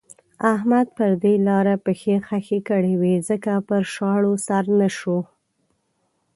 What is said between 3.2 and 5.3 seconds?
ځکه پر شاړو سر نه شو.